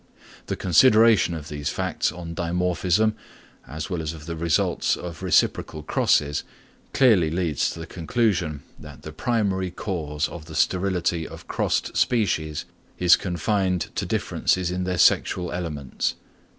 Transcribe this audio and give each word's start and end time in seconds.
The 0.47 0.55
consideration 0.55 1.35
of 1.35 1.47
these 1.47 1.69
facts 1.69 2.11
on 2.11 2.33
dimorphism, 2.33 3.13
as 3.67 3.87
well 3.91 4.01
as 4.01 4.13
of 4.13 4.25
the 4.25 4.35
results 4.35 4.95
of 4.95 5.21
reciprocal 5.21 5.83
crosses, 5.83 6.43
clearly 6.91 7.29
leads 7.29 7.69
to 7.69 7.79
the 7.81 7.85
conclusion 7.85 8.63
that 8.79 9.03
the 9.03 9.11
primary 9.11 9.69
cause 9.69 10.27
of 10.27 10.45
the 10.45 10.55
sterility 10.55 11.27
of 11.27 11.47
crossed 11.47 11.95
species 11.95 12.65
is 12.97 13.15
confined 13.15 13.89
to 13.95 14.07
differences 14.07 14.71
in 14.71 14.85
their 14.85 14.97
sexual 14.97 15.51
elements. 15.51 16.15